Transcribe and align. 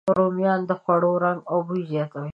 رومیان 0.17 0.59
د 0.69 0.71
خوړو 0.81 1.11
رنګ 1.23 1.39
او 1.51 1.57
بوی 1.67 1.81
زیاتوي 1.91 2.29